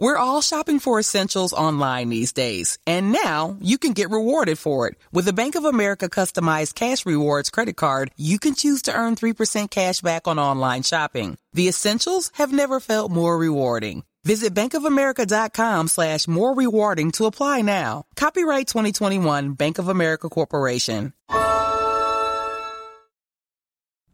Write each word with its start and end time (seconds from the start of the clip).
We're 0.00 0.16
all 0.16 0.40
shopping 0.40 0.78
for 0.78 0.98
essentials 0.98 1.52
online 1.52 2.08
these 2.08 2.32
days, 2.32 2.78
and 2.86 3.12
now 3.12 3.58
you 3.60 3.76
can 3.76 3.92
get 3.92 4.08
rewarded 4.08 4.58
for 4.58 4.88
it. 4.88 4.94
With 5.12 5.28
a 5.28 5.34
Bank 5.34 5.56
of 5.56 5.66
America 5.66 6.08
customized 6.08 6.74
cash 6.74 7.04
rewards 7.04 7.50
credit 7.50 7.76
card, 7.76 8.10
you 8.16 8.38
can 8.38 8.54
choose 8.54 8.80
to 8.82 8.94
earn 8.94 9.14
3% 9.14 9.70
cash 9.70 10.00
back 10.00 10.26
on 10.26 10.38
online 10.38 10.84
shopping. 10.84 11.36
The 11.52 11.68
essentials 11.68 12.30
have 12.36 12.50
never 12.50 12.80
felt 12.80 13.12
more 13.12 13.36
rewarding. 13.36 14.04
Visit 14.24 14.54
bankofamerica.com 14.54 15.88
slash 15.88 16.26
more 16.26 16.54
rewarding 16.54 17.10
to 17.10 17.26
apply 17.26 17.60
now. 17.60 18.04
Copyright 18.16 18.68
2021 18.68 19.52
Bank 19.52 19.78
of 19.78 19.88
America 19.88 20.30
Corporation. 20.30 21.12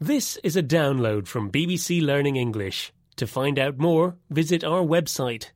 This 0.00 0.36
is 0.38 0.56
a 0.56 0.64
download 0.64 1.28
from 1.28 1.52
BBC 1.52 2.02
Learning 2.02 2.34
English. 2.34 2.92
To 3.18 3.26
find 3.28 3.56
out 3.56 3.78
more, 3.78 4.16
visit 4.28 4.64
our 4.64 4.82
website 4.82 5.52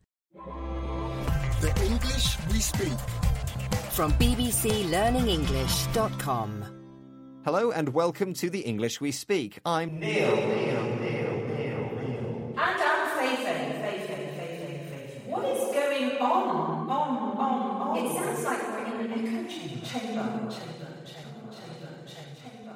The 1.61 1.69
English 1.85 2.39
we 2.51 2.59
speak. 2.59 2.99
From 3.91 4.13
bbclearningenglish.com. 4.13 6.65
Hello 7.45 7.71
and 7.71 7.91
welcome 7.91 8.33
to 8.33 8.49
the 8.49 8.61
English 8.61 9.03
we 9.03 9.13
speak. 9.13 9.61
I'm 9.67 10.01
Neil. 10.01 10.33
And 10.33 10.41
I'm 12.57 13.19
Fei 13.19 13.37
Fei, 13.37 13.45
Fei 13.45 14.07
Fei, 14.07 14.09
Fei 14.09 14.33
Fei, 14.39 14.87
Fei. 14.89 15.21
What 15.27 15.45
is 15.45 15.61
going 15.75 16.17
on? 16.17 16.49
On, 16.49 16.89
on, 16.89 17.37
on. 17.37 17.99
It 17.99 18.11
sounds 18.17 18.43
like 18.43 18.67
we're 18.67 18.95
in 18.95 19.01
an 19.03 19.13
echo 19.13 19.45
chamber. 19.47 19.85
Chamber, 19.85 20.49
chamber, 20.51 21.05
chamber, 21.05 21.07
chamber, 21.53 21.53
chamber, 22.07 22.41
chamber. 22.41 22.73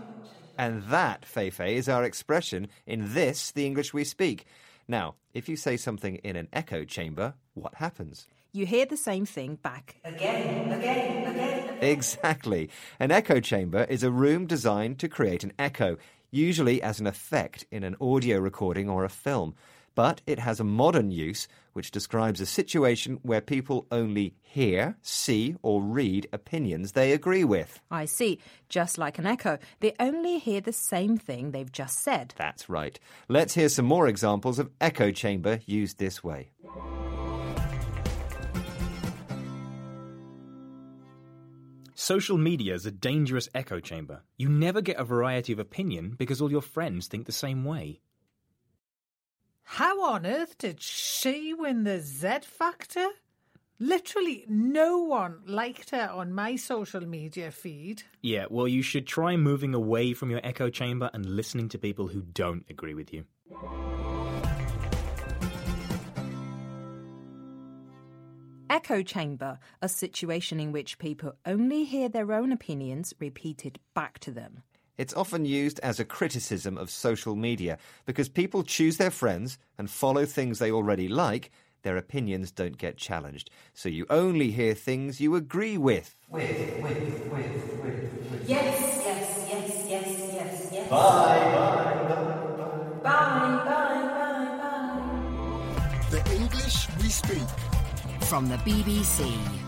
And 0.58 0.82
that, 0.90 1.22
Feifei, 1.22 1.76
is 1.76 1.88
our 1.88 2.04
expression 2.04 2.68
in 2.86 3.14
this, 3.14 3.50
the 3.50 3.64
English 3.64 3.94
we 3.94 4.04
speak. 4.04 4.44
Now, 4.86 5.14
if 5.32 5.48
you 5.48 5.56
say 5.56 5.76
something 5.76 6.16
in 6.16 6.36
an 6.36 6.48
echo 6.52 6.84
chamber, 6.84 7.34
what 7.54 7.76
happens? 7.76 8.26
You 8.52 8.66
hear 8.66 8.86
the 8.86 8.96
same 8.96 9.26
thing 9.26 9.56
back. 9.56 9.96
Again, 10.04 10.70
again, 10.70 11.34
again. 11.34 11.78
Exactly. 11.80 12.70
An 13.00 13.10
echo 13.10 13.40
chamber 13.40 13.84
is 13.88 14.02
a 14.02 14.10
room 14.10 14.46
designed 14.46 14.98
to 15.00 15.08
create 15.08 15.42
an 15.42 15.52
echo, 15.58 15.96
usually 16.30 16.82
as 16.82 17.00
an 17.00 17.06
effect 17.06 17.66
in 17.70 17.82
an 17.82 17.96
audio 18.00 18.38
recording 18.38 18.88
or 18.88 19.04
a 19.04 19.08
film. 19.08 19.54
But 19.94 20.22
it 20.26 20.38
has 20.40 20.60
a 20.60 20.64
modern 20.64 21.10
use 21.10 21.46
which 21.72 21.90
describes 21.90 22.40
a 22.40 22.46
situation 22.46 23.18
where 23.22 23.40
people 23.40 23.86
only 23.90 24.34
hear, 24.42 24.96
see, 25.02 25.56
or 25.62 25.82
read 25.82 26.28
opinions 26.32 26.92
they 26.92 27.12
agree 27.12 27.44
with. 27.44 27.80
I 27.90 28.04
see. 28.04 28.38
Just 28.68 28.98
like 28.98 29.18
an 29.18 29.26
echo, 29.26 29.58
they 29.80 29.94
only 30.00 30.38
hear 30.38 30.60
the 30.60 30.72
same 30.72 31.16
thing 31.16 31.50
they've 31.50 31.70
just 31.70 31.98
said. 32.02 32.34
That's 32.36 32.68
right. 32.68 32.98
Let's 33.28 33.54
hear 33.54 33.68
some 33.68 33.86
more 33.86 34.08
examples 34.08 34.58
of 34.58 34.70
echo 34.80 35.10
chamber 35.10 35.60
used 35.66 35.98
this 35.98 36.22
way. 36.22 36.50
Social 41.96 42.36
media 42.36 42.74
is 42.74 42.84
a 42.84 42.90
dangerous 42.90 43.48
echo 43.54 43.80
chamber. 43.80 44.22
You 44.36 44.48
never 44.48 44.82
get 44.82 44.98
a 44.98 45.04
variety 45.04 45.52
of 45.52 45.58
opinion 45.58 46.16
because 46.18 46.42
all 46.42 46.50
your 46.50 46.60
friends 46.60 47.06
think 47.06 47.24
the 47.24 47.32
same 47.32 47.64
way. 47.64 48.00
How 49.64 50.02
on 50.04 50.24
earth 50.26 50.58
did 50.58 50.80
she 50.80 51.52
win 51.52 51.84
the 51.84 51.98
Z 52.00 52.40
Factor? 52.42 53.08
Literally 53.80 54.44
no 54.46 54.98
one 54.98 55.40
liked 55.46 55.90
her 55.90 56.08
on 56.08 56.32
my 56.32 56.54
social 56.54 57.00
media 57.00 57.50
feed. 57.50 58.04
Yeah, 58.22 58.44
well, 58.48 58.68
you 58.68 58.82
should 58.82 59.06
try 59.06 59.36
moving 59.36 59.74
away 59.74 60.12
from 60.12 60.30
your 60.30 60.40
echo 60.44 60.70
chamber 60.70 61.10
and 61.12 61.26
listening 61.26 61.68
to 61.70 61.78
people 61.78 62.08
who 62.08 62.22
don't 62.22 62.64
agree 62.70 62.94
with 62.94 63.12
you. 63.12 63.24
Echo 68.70 69.02
chamber, 69.02 69.58
a 69.82 69.88
situation 69.88 70.60
in 70.60 70.72
which 70.72 70.98
people 70.98 71.34
only 71.46 71.84
hear 71.84 72.08
their 72.08 72.32
own 72.32 72.52
opinions 72.52 73.12
repeated 73.18 73.80
back 73.94 74.18
to 74.20 74.30
them. 74.30 74.62
It's 74.96 75.14
often 75.14 75.44
used 75.44 75.80
as 75.80 75.98
a 75.98 76.04
criticism 76.04 76.78
of 76.78 76.88
social 76.90 77.34
media 77.34 77.78
because 78.06 78.28
people 78.28 78.62
choose 78.62 78.96
their 78.96 79.10
friends 79.10 79.58
and 79.76 79.90
follow 79.90 80.24
things 80.24 80.58
they 80.58 80.70
already 80.70 81.08
like. 81.08 81.50
Their 81.82 81.96
opinions 81.96 82.50
don't 82.50 82.78
get 82.78 82.96
challenged. 82.96 83.50
So 83.74 83.88
you 83.88 84.06
only 84.08 84.52
hear 84.52 84.74
things 84.74 85.20
you 85.20 85.34
agree 85.34 85.76
with. 85.76 86.16
Yes, 88.46 89.00
yes, 89.04 89.46
yes, 89.48 89.86
yes, 89.88 90.30
yes, 90.32 90.68
yes. 90.72 90.90
Bye, 90.90 90.96
Bye, 93.02 93.60
bye, 93.64 93.64
bye, 93.64 94.58
bye. 94.60 96.10
The 96.10 96.22
English 96.34 96.88
we 97.02 97.08
speak. 97.08 97.48
From 98.20 98.48
the 98.48 98.56
BBC. 98.58 99.63